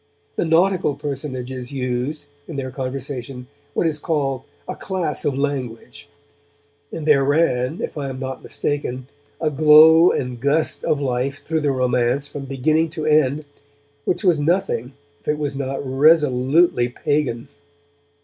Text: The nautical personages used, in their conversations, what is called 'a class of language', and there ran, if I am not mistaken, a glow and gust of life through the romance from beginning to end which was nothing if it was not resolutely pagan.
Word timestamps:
The 0.35 0.45
nautical 0.45 0.95
personages 0.95 1.71
used, 1.71 2.25
in 2.47 2.55
their 2.55 2.71
conversations, 2.71 3.45
what 3.75 3.85
is 3.85 3.99
called 3.99 4.41
'a 4.67 4.75
class 4.75 5.25
of 5.25 5.37
language', 5.37 6.09
and 6.91 7.05
there 7.07 7.23
ran, 7.23 7.81
if 7.81 7.95
I 7.99 8.09
am 8.09 8.19
not 8.19 8.41
mistaken, 8.41 9.05
a 9.39 9.51
glow 9.51 10.09
and 10.09 10.39
gust 10.39 10.83
of 10.83 10.99
life 10.99 11.43
through 11.43 11.61
the 11.61 11.71
romance 11.71 12.25
from 12.27 12.45
beginning 12.45 12.89
to 12.97 13.05
end 13.05 13.45
which 14.05 14.23
was 14.23 14.39
nothing 14.39 14.93
if 15.19 15.27
it 15.27 15.37
was 15.37 15.55
not 15.55 15.85
resolutely 15.85 16.89
pagan. 16.89 17.47